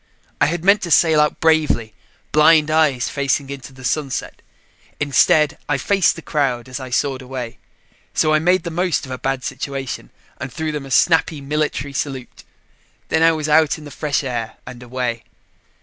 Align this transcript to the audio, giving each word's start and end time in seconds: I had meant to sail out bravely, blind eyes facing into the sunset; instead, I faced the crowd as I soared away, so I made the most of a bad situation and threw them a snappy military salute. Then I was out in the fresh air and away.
I 0.41 0.47
had 0.47 0.65
meant 0.65 0.81
to 0.81 0.89
sail 0.89 1.21
out 1.21 1.39
bravely, 1.39 1.93
blind 2.31 2.71
eyes 2.71 3.07
facing 3.07 3.51
into 3.51 3.71
the 3.71 3.83
sunset; 3.85 4.41
instead, 4.99 5.59
I 5.69 5.77
faced 5.77 6.15
the 6.15 6.23
crowd 6.23 6.67
as 6.67 6.79
I 6.79 6.89
soared 6.89 7.21
away, 7.21 7.59
so 8.11 8.33
I 8.33 8.39
made 8.39 8.63
the 8.63 8.71
most 8.71 9.05
of 9.05 9.11
a 9.11 9.19
bad 9.19 9.43
situation 9.43 10.09
and 10.39 10.51
threw 10.51 10.71
them 10.71 10.87
a 10.87 10.89
snappy 10.89 11.39
military 11.39 11.93
salute. 11.93 12.43
Then 13.09 13.21
I 13.21 13.33
was 13.33 13.47
out 13.47 13.77
in 13.77 13.85
the 13.85 13.91
fresh 13.91 14.23
air 14.23 14.55
and 14.65 14.81
away. 14.81 15.23